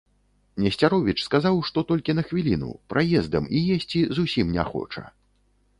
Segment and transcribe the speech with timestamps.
[0.63, 5.03] Несцяровіч сказаў, што толькі на хвіліну, праездам і есці зусім не хоча.